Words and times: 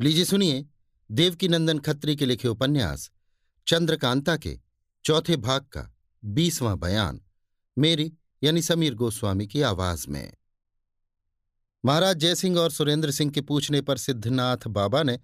लीजिए, 0.00 0.24
सुनिए। 0.24 0.66
देवकीनंदन 1.10 1.78
खत्री 1.78 2.16
के 2.16 2.26
लिखे 2.26 2.48
उपन्यास, 2.48 3.10
चंद्रकांता 3.66 4.36
के, 4.36 4.58
चौथे 5.04 5.36
भाग 5.36 5.62
का, 5.62 5.96
बीसवां 6.24 6.80
बयान, 6.80 7.20
मेरी, 7.78 8.12
यानी 8.42 8.62
समीर 8.62 8.94
गोस्वामी 8.94 9.46
की 9.46 9.62
आवाज़ 9.62 10.08
में। 10.08 10.32
महाराज 11.84 12.16
जयसिंह 12.16 12.58
और 12.58 12.70
सुरेंद्र 12.70 13.10
सिंह 13.10 13.30
के 13.30 13.40
पूछने 13.40 13.80
पर 13.80 13.96
सिद्धनाथ 13.96 14.56
बाबा 14.68 15.02
ने 15.02 15.18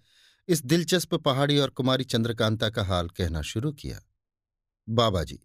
इस 0.49 0.65
दिलचस्प 0.67 1.15
पहाड़ी 1.15 1.59
और 1.59 1.71
कुमारी 1.71 2.05
चंद्रकांता 2.05 2.71
का 2.71 2.85
हाल 2.85 3.09
कहना 3.09 3.43
शुरू 3.43 3.73
किया। 3.73 4.01
बाबा 4.89 5.25
जी, 5.25 5.41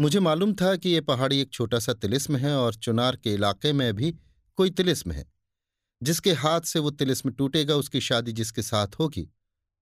मुझे 0.00 0.20
मालूम 0.20 0.54
था 0.54 0.76
कि 0.76 0.88
ये 0.88 1.00
पहाड़ी 1.00 1.40
एक 1.40 1.52
छोटा 1.52 1.78
सा 1.78 1.92
तिलिस्म 1.92 2.36
है 2.36 2.56
और 2.56 2.74
चुनार 2.74 3.16
के 3.16 3.34
इलाके 3.34 3.72
में 3.72 3.94
भी 3.96 4.16
कोई 4.56 4.70
तिलिस्म 4.70 5.12
है। 5.12 5.32
जिसके 6.04 6.32
हाथ 6.32 6.60
से 6.60 6.78
वो 6.78 6.90
तिलिस्म 6.90 7.30
टूटेगा, 7.30 7.74
उसकी 7.74 8.00
शादी 8.00 8.32
जिसके 8.32 8.62
साथ 8.62 8.88
होगी, 8.98 9.28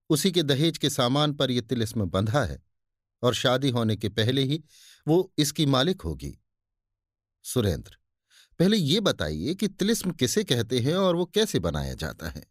उसी 0.09 0.31
के 0.31 0.43
दहेज 0.43 0.77
के 0.77 0.89
सामान 0.89 1.33
पर 1.33 1.51
यह 1.51 1.61
तिलिस्म 1.61 2.05
बंधा 2.05 2.43
है 2.43 2.61
और 3.23 3.33
शादी 3.33 3.69
होने 3.69 3.95
के 3.95 4.09
पहले 4.09 4.43
ही 4.43 4.63
वो 5.07 5.33
इसकी 5.37 5.65
मालिक 5.65 6.01
होगी। 6.01 6.43
सुरेंद्र, 7.43 7.97
पहले 8.59 8.77
ये 8.77 8.99
बताइए 8.99 9.55
कि 9.55 9.67
तिलिस्म 9.67 10.11
किसे 10.11 10.43
कहते 10.43 10.79
हैं 10.79 10.95
और 10.95 11.15
वो 11.15 11.25
कैसे 11.25 11.59
बनाया 11.59 11.93
जाता 11.93 12.29
है? 12.29 12.45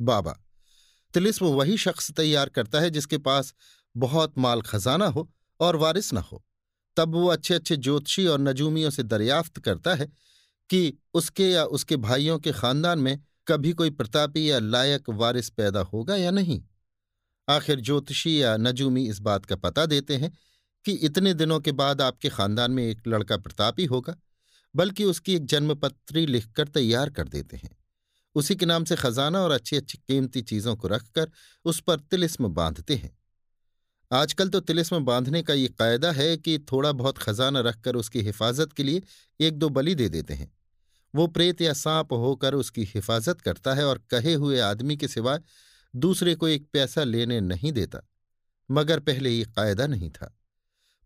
बाबा, 0.00 0.32
तिलिस्म 1.14 1.46
वही 1.46 1.76
शख्स 1.76 2.10
तैयार 2.10 2.48
करता 2.48 2.80
है 2.80 2.90
जिसके 2.90 3.18
पास 3.18 3.54
बहुत 3.96 4.38
माल 4.38 4.62
खजाना 4.62 5.06
हो 5.06 5.30
और 5.60 5.76
वारिस 5.76 6.14
न 6.14 6.16
हो। 6.16 6.44
तब 6.96 7.14
वो 7.14 7.26
अच्छे 7.26 7.54
अच्छे 7.54 7.76
ज्योतिषी 7.76 8.26
और 8.26 8.40
नजूमियों 8.40 8.90
से 8.90 9.02
दरियाफ्त 9.02 9.58
करता 9.58 9.94
है 9.94 10.12
कि 10.70 10.98
उसके 11.14 11.50
या 11.50 11.64
उसके 11.64 11.96
भाइयों 11.96 12.38
के 12.38 12.52
खानदान 12.52 12.98
में 12.98 13.20
कभी 13.48 13.72
कोई 13.72 13.90
प्रतापी 13.90 14.50
या 14.50 14.58
लायक 14.58 15.10
वारिस 15.10 15.50
पैदा 15.50 15.80
होगा 15.80 16.16
या 16.16 16.30
नहीं? 16.30 16.62
आखिर 17.48 17.80
ज्योतिषी 17.80 18.42
या 18.42 18.56
नजूमी 18.56 19.08
इस 19.08 19.18
बात 19.18 19.44
का 19.44 19.56
पता 19.56 19.86
देते 19.86 20.16
हैं 20.16 20.38
कि 20.84 20.92
इतने 20.92 21.34
दिनों 21.34 21.60
के 21.60 21.72
बाद 21.72 22.00
आपके 22.00 22.28
खानदान 22.28 22.70
में 22.70 22.84
एक 22.84 23.02
लड़का 23.08 23.36
प्रतापी 23.36 23.84
होगा, 23.84 24.16
बल्कि 24.76 25.04
उसकी 25.04 25.34
एक 25.34 25.46
जन्मपत्री 25.46 26.26
लिखकर 26.26 26.68
तैयार 26.68 27.10
कर 27.10 27.28
देते 27.28 27.56
हैं। 27.56 27.76
उसी 28.34 28.56
के 28.56 28.66
नाम 28.66 28.84
से 28.84 28.96
खजाना 28.96 29.40
और 29.40 29.50
अच्छी 29.50 29.76
अच्छी 29.76 29.98
कीमती 29.98 30.42
चीज़ों 30.42 30.76
को 30.76 30.88
रखकर 30.88 31.30
उस 31.64 31.80
पर 31.80 32.00
तिलिस्म 32.00 32.48
बांधते 32.48 32.94
हैं। 32.94 33.18
आजकल 34.12 34.48
तो 34.48 34.60
तिलिस्म 34.60 35.04
बांधने 35.04 35.42
का 35.42 35.54
ये 35.54 35.68
कायदा 35.68 36.12
है 36.12 36.36
कि 36.36 36.58
थोड़ा 36.58 36.92
बहुत 36.92 37.18
खजाना 37.18 37.60
रखकर 37.60 37.96
उसकी 37.96 38.20
हिफाजत 38.20 38.72
के 38.72 38.82
लिए 38.82 39.02
एक 39.40 39.58
दो 39.58 39.68
बलि 39.68 39.94
दे 39.94 40.08
देते 40.08 40.34
हैं। 40.34 40.59
वो 41.14 41.26
प्रेत 41.28 41.60
या 41.60 41.72
सांप 41.74 42.12
होकर 42.14 42.54
उसकी 42.54 42.84
हिफाजत 42.84 43.40
करता 43.40 43.74
है 43.74 43.84
और 43.86 44.00
कहे 44.10 44.34
हुए 44.34 44.58
आदमी 44.62 44.96
के 44.96 45.08
सिवाय 45.08 45.40
दूसरे 45.94 46.34
को 46.34 46.48
एक 46.48 46.66
पैसा 46.72 47.04
लेने 47.04 47.40
नहीं 47.42 47.72
देता, 47.72 48.00
मगर 48.68 49.00
पहले 49.00 49.30
ये 49.30 49.44
कायदा 49.46 49.86
नहीं 49.86 50.10
था। 50.10 50.34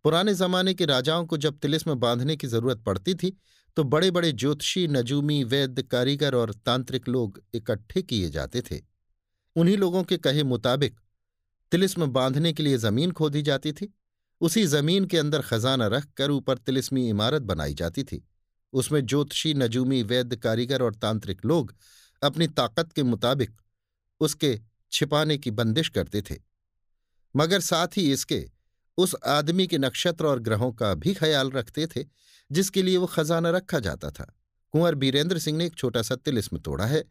पुराने 0.05 0.34
जमाने 0.34 0.75
के 0.75 0.86
राजाओं 0.86 1.27
को 1.27 1.36
जब 1.38 1.58
तिलिस्म 1.58 1.94
बांधने 1.97 2.36
की 2.36 2.47
ज़रूरत 2.47 2.82
पड़ती 2.86 3.14
थी 3.14 3.36
तो 3.77 3.84
बड़े 3.84 4.10
बड़े 4.10 4.32
ज्योतिषी, 4.32 4.86
नजूमी, 4.88 5.42
वैद्य, 5.44 5.82
कारीगर 5.84 6.34
और 6.34 6.52
तांत्रिक 6.56 7.08
लोग 7.08 7.41
इकट्ठे 7.55 8.02
किए 8.02 8.28
जाते 8.30 8.62
थे। 8.62 8.80
उन्हीं 9.56 9.77
लोगों 9.78 10.02
के 10.05 10.16
कहे 10.19 10.42
मुताबिक 10.44 10.98
तिलिस्म 11.72 12.06
बांधने 12.08 12.52
के 12.52 12.62
लिए 12.62 12.77
ज़मीन 12.78 13.12
खोदी 13.12 13.42
जाती 13.42 13.72
थी। 13.72 13.92
उसी 14.41 14.64
ज़मीन 14.66 15.05
के 15.06 15.19
अंदर 15.19 15.42
खजाना 15.42 15.86
रखकर 15.88 16.30
ऊपर 16.30 16.58
तिलिस्मी 16.58 17.08
इमारत 17.08 17.42
बनाई 17.44 17.75
जाती 17.75 18.05
थी। 18.05 18.25
उसमें 18.75 19.06
ज्योतिषी, 19.06 19.55
नजूमी, 19.55 20.03
वैद्य, 20.03 20.36
कारीगर 20.36 20.83
और 20.83 20.94
तांत्रिक 20.94 21.44
लोग 21.44 21.75
अपनी 22.22 22.47
ताकत 22.48 22.92
के 22.92 23.03
मुताबिक 23.03 23.50
उसके 24.20 24.58
छिपाने 24.92 25.39
की 25.39 25.50
बंदिश 25.50 25.89
करते 25.89 26.22
थे। 26.22 26.34
मगर 27.36 27.60
साथ 27.60 27.97
ही 27.97 28.12
इसके 28.12 28.44
उस 28.98 29.15
आदमी 29.26 29.66
के 29.66 29.78
नक्षत्र 29.78 30.26
और 30.26 30.38
ग्रहों 30.38 30.72
का 30.72 30.94
भी 30.94 31.15
ख्याल 31.15 31.50
रखते 31.50 31.87
थे, 31.87 32.04
जिसके 32.53 32.82
लिए 32.82 32.97
वो 32.97 33.06
खजाना 33.06 33.50
रखा 33.50 33.78
जाता 33.78 34.10
था। 34.10 34.32
कुंवर 34.72 34.94
बीरेंद्र 34.94 35.38
सिंह 35.38 35.59
ने 35.59 35.66
एक 35.66 35.75
छोटा 35.75 36.03
सा 36.03 36.16
तिलिस्म 36.16 36.59
तोड़ा 36.59 36.87
है। 36.87 37.04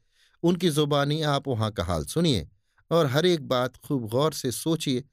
उनकी 0.44 0.70
जुबानी 0.70 1.22
आप 1.22 1.48
वहाँ 1.48 1.72
का 1.72 1.84
हाल 1.84 2.06
सुनिए 2.06 2.48
और 2.92 3.06
हर 3.06 3.26
एक 3.26 3.48
बात 3.48 3.78
खूब 3.78 4.08
गौर 4.10 4.34
से 4.34 4.52
सोचिए 4.52 5.04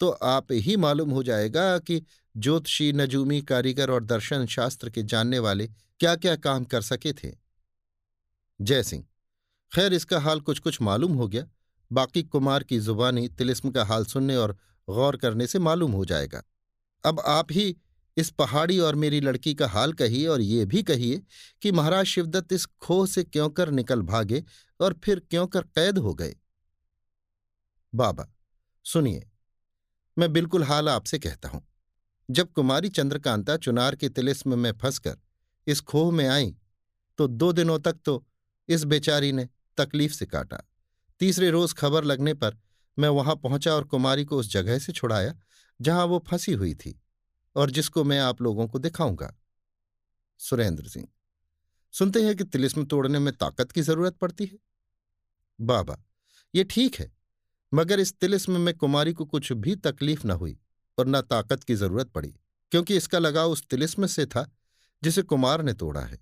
तो 0.00 0.08
आप 0.08 0.52
ही 0.52 0.76
मालूम 0.76 1.10
हो 1.10 1.22
जाएगा 1.22 1.78
कि 1.78 2.02
ज्योतिषी, 2.36 2.92
नजूमी, 2.92 3.40
कारीगर 3.42 3.90
और 3.90 4.04
दर्शन 4.04 4.46
शास्त्र 4.46 4.90
के 4.90 5.02
जानने 5.02 5.38
वाले 5.38 5.68
क्या 6.00 6.14
क्या 6.16 6.36
काम 6.36 6.64
कर 6.64 6.82
सके 6.82 7.12
थे? 7.12 7.30
जयसिंह 8.60 9.04
खैर, 9.72 9.92
इसका 9.92 10.20
हाल 10.20 10.40
कुछ 10.40 10.58
कुछ 10.58 10.80
मालूम 10.82 11.12
हो 11.12 11.28
गया। 11.28 11.44
बाकी 11.92 12.22
कुमार 12.22 12.62
की 12.62 12.78
जुबानी 12.80 13.28
तिलिस्म 13.28 13.70
का 13.70 13.84
हाल 13.84 14.04
सुनने 14.04 14.36
और 14.36 14.56
गौर 14.88 15.16
करने 15.16 15.46
से 15.46 15.58
मालूम 15.58 15.92
हो 15.92 16.04
जाएगा। 16.04 16.42
अब 17.04 17.20
आप 17.20 17.52
ही 17.52 17.76
इस 18.16 18.30
पहाड़ी 18.30 18.78
और 18.78 18.94
मेरी 18.94 19.20
लड़की 19.20 19.54
का 19.54 19.68
हाल 19.68 19.92
कहिए 19.92 20.26
और 20.26 20.40
ये 20.40 20.64
भी 20.64 20.82
कहिए 20.82 21.22
कि 21.62 21.72
महाराज 21.72 22.04
शिवदत्त 22.06 22.52
इस 22.52 22.66
खोह 22.66 23.06
से 23.06 23.24
क्यों 23.24 23.50
कर 23.50 23.70
निकल 23.70 24.02
भागे 24.02 24.44
और 24.80 25.00
फिर 25.04 25.20
क्यों 25.20 25.46
कर 25.46 25.62
कैद 25.62 25.98
हो 25.98 26.14
गए? 26.14 26.36
बाबा, 27.94 28.26
सुनिए, 28.84 29.30
मैं 30.18 30.32
बिल्कुल 30.32 30.64
हाल 30.64 30.88
आपसे 30.88 31.18
कहता 31.18 31.48
हूँ। 31.48 31.66
जब 32.30 32.52
कुमारी 32.52 32.88
चंद्रकांता 32.88 33.56
चुनार 33.56 33.96
के 33.96 34.08
तिलिस्म 34.08 34.58
में 34.58 34.72
फंसकर 34.72 35.16
इस 35.70 35.80
खोह 35.82 36.12
में 36.12 36.26
आई 36.28 36.54
तो 37.18 37.26
दो 37.26 37.52
दिनों 37.52 37.78
तक 37.78 37.96
तो 38.04 38.24
इस 38.68 38.84
बेचारी 38.84 39.32
ने 39.32 39.48
तकलीफ़ 39.78 40.12
से 40.12 40.26
काटा। 40.26 40.62
तीसरे 41.20 41.50
रोज 41.50 41.72
खबर 41.72 42.04
लगने 42.04 42.34
पर 42.34 42.58
मैं 42.98 43.08
वहाँ 43.10 43.36
पहुँचा 43.36 43.74
और 43.74 43.84
कुमारी 43.84 44.24
को 44.24 44.38
उस 44.38 44.50
जगह 44.52 44.78
से 44.78 44.92
छुड़ाया, 44.92 45.34
जहाँ 45.80 46.04
वो 46.04 46.24
फंसी 46.28 46.52
हुई 46.52 46.74
थी 46.74 46.98
और 47.56 47.70
जिसको 47.70 48.04
मैं 48.04 48.18
आप 48.20 48.42
लोगों 48.42 48.66
को 48.68 48.78
दिखाऊँगा। 48.78 49.34
सुरेंद्र 50.40 50.88
सिंह, 50.88 51.06
सुनते 51.94 52.22
हैं 52.22 52.34
कि 52.36 52.44
तिलिस्म 52.44 52.84
तोड़ने 52.84 53.18
में 53.18 53.32
ताकत 53.34 53.72
की 53.72 53.82
ज़रूरत 53.82 54.16
पड़ती 54.16 54.44
है? 54.44 54.58
बाबा, 55.58 55.96
ये 56.54 56.64
ठीक 56.64 56.96
है, 56.96 57.10
मगर 57.72 58.00
इस 58.00 58.12
तिलिस्म 58.14 58.60
में 58.60 58.74
कुमारी 58.76 59.12
को 59.12 59.24
कुछ 59.26 59.52
भी 59.54 59.74
तकलीफ़ 59.78 60.26
न 60.26 60.30
हुई 60.32 60.56
और 60.98 61.06
न 61.06 61.20
ताकत 61.22 61.64
की 61.64 61.74
ज़रूरत 61.74 62.10
पड़ी, 62.10 62.34
क्योंकि 62.72 62.96
इसका 62.96 63.18
लगाव 63.18 63.50
उस 63.50 63.62
तिलिस्म 63.62 64.06
से 64.08 64.26
था 64.26 64.50
जिसे 65.02 65.22
कुमार 65.22 65.62
ने 65.62 65.72
तोड़ा 65.72 66.00
है। 66.00 66.18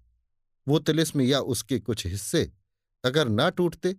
वो 0.67 0.79
तिलिस्म 0.79 1.21
या 1.21 1.41
उसके 1.41 1.79
कुछ 1.79 2.07
हिस्से 2.07 2.51
अगर 3.05 3.29
ना 3.29 3.49
टूटते 3.51 3.93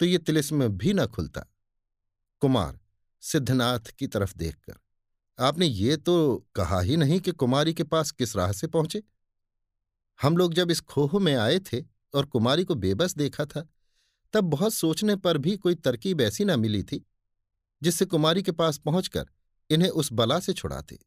तो 0.00 0.06
ये 0.06 0.18
तिलिस्म 0.18 0.68
भी 0.68 0.92
न 0.92 1.06
खुलता। 1.06 1.40
कुमार, 2.42 2.78
सिद्धनाथ 3.22 3.90
की 3.98 4.06
तरफ़ 4.06 4.36
देखकर, 4.36 4.74
आपने 5.38 5.66
ये 5.66 5.96
तो 5.96 6.46
कहा 6.54 6.80
ही 6.80 6.96
नहीं 6.96 7.20
कि 7.20 7.32
कुमारी 7.32 7.74
के 7.74 7.84
पास 7.84 8.10
किस 8.10 8.36
राह 8.36 8.52
से 8.52 8.66
पहुँचे। 8.66 9.02
हम 10.20 10.36
लोग 10.36 10.54
जब 10.54 10.70
इस 10.70 10.80
खोह 10.80 11.18
में 11.18 11.34
आए 11.34 11.58
थे 11.62 11.82
और 12.14 12.26
कुमारी 12.26 12.64
को 12.64 12.74
बेबस 12.74 13.14
देखा 13.16 13.44
था, 13.44 13.66
तब 14.34 14.44
बहुत 14.44 14.74
सोचने 14.74 15.16
पर 15.16 15.38
भी 15.38 15.56
कोई 15.56 15.74
तरकीब 15.74 16.20
ऐसी 16.20 16.44
न 16.44 16.58
मिली 16.60 16.82
थी, 16.82 17.04
जिससे 17.82 18.04
कुमारी 18.04 18.42
के 18.42 18.52
पास 18.52 18.78
पहुंचकर 18.78 19.26
इन्हें 19.70 19.88
उस 19.90 20.08
बला 20.12 20.38
से 20.40 20.52
छुड़ाते। 20.52 20.98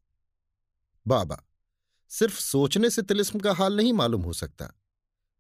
बाबा 1.05 1.43
सिर्फ़ 2.11 2.39
सोचने 2.39 2.89
से 2.89 3.01
तिलिस्म 3.01 3.39
का 3.39 3.53
हाल 3.53 3.75
नहीं 3.77 3.93
मालूम 3.93 4.21
हो 4.21 4.33
सकता। 4.33 4.71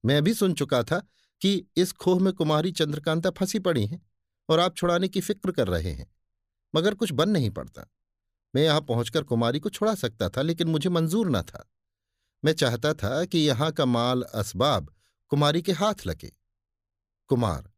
मैं 0.03 0.23
भी 0.23 0.33
सुन 0.33 0.53
चुका 0.53 0.83
था 0.83 0.99
कि 1.41 1.53
इस 1.77 1.91
खोह 1.91 2.19
में 2.19 2.31
कुमारी 2.33 2.71
चंद्रकांता 2.71 3.29
फंसी 3.29 3.59
पड़ी 3.59 3.85
हैं 3.85 4.01
और 4.49 4.59
आप 4.59 4.75
छुड़ाने 4.75 5.07
की 5.07 5.21
फ़िक्र 5.21 5.51
कर 5.51 5.67
रहे 5.67 5.91
हैं, 5.91 6.07
मगर 6.73 6.93
कुछ 6.93 7.11
बन 7.11 7.29
नहीं 7.29 7.49
पड़ता। 7.49 7.85
मैं 8.53 8.63
यहाँ 8.63 8.81
पहुंचकर 8.81 9.23
कुमारी 9.23 9.59
को 9.59 9.69
छुड़ा 9.69 9.95
सकता 9.95 10.29
था, 10.29 10.41
लेकिन 10.41 10.67
मुझे 10.67 10.89
मंजूर 10.89 11.29
न 11.29 11.41
था। 11.41 11.65
मैं 12.43 12.53
चाहता 12.53 12.93
था 12.93 13.23
कि 13.25 13.39
यहाँ 13.39 13.71
का 13.71 13.85
माल 13.85 14.21
असबाब 14.23 14.93
कुमारी 15.31 15.61
के 15.61 15.71
हाथ 15.71 16.05
लगे। 16.07 16.31
कुमार, 17.29 17.69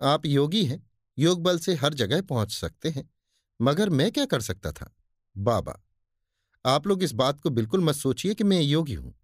आप 0.00 0.26
योगी 0.26 0.64
हैं, 0.64 0.82
योग 1.18 1.42
बल 1.42 1.58
से 1.58 1.74
हर 1.74 1.94
जगह 1.94 2.22
पहुँच 2.22 2.52
सकते 2.52 2.90
हैं, 2.90 3.08
मगर 3.60 3.90
मैं 3.90 4.10
क्या 4.12 4.24
कर 4.24 4.40
सकता 4.40 4.72
था? 4.72 4.94
बाबा 5.36 5.80
आप 6.66 6.86
लोग 6.86 7.02
इस 7.02 7.12
बात 7.12 7.40
को 7.40 7.50
बिल्कुल 7.50 7.80
मत 7.80 7.94
सोचिए 7.94 8.34
कि 8.34 8.44
मैं 8.44 8.60
योगी 8.60 8.94
हूँ। 8.94 9.14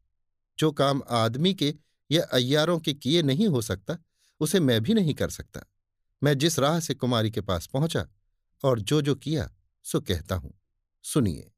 जो 0.59 0.73
काम 0.73 1.03
आदमी 1.09 1.55
के 1.55 1.75
या 2.11 2.23
अय्यारों 2.23 2.79
के 2.79 2.95
किए 2.95 3.23
नहीं 3.23 3.49
हो 3.49 3.63
सकता, 3.63 3.99
उसे 4.41 4.61
मैं 4.61 4.83
भी 4.83 4.95
नहीं 4.95 5.15
कर 5.15 5.31
सकता। 5.31 5.61
मैं 6.23 6.39
जिस 6.39 6.59
राह 6.59 6.81
से 6.81 6.95
कुमारी 6.95 7.31
के 7.31 7.41
पास 7.41 7.67
पहुँचा 7.67 8.09
और 8.65 8.81
जो 8.81 9.03
जो 9.03 9.15
किया, 9.15 9.55
सो 9.83 10.01
कहता 10.01 10.35
हूँ। 10.35 10.61
सुनिए। 11.03 11.51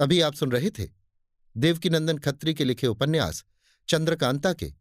अभी 0.00 0.20
आप 0.20 0.34
सुन 0.34 0.52
रहे 0.52 0.70
थे 0.70 0.88
देवकीनंदन 1.56 2.18
खत्री 2.18 2.54
के 2.54 2.64
लिखे 2.64 2.86
उपन्यास, 2.86 3.44
चंद्रकांता 3.88 4.52
के। 4.52 4.72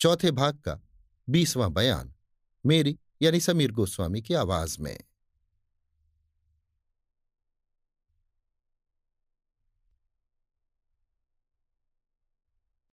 चौथे 0.00 0.30
भाग 0.30 0.54
का 0.56 0.82
बीसवां 1.28 1.74
बयान, 1.74 2.14
मेरी 2.66 2.98
यानी 3.22 3.40
समीर 3.40 3.72
गोस्वामी 3.72 4.22
की 4.22 4.34
आवाज़ 4.34 4.76
में। 4.80 5.00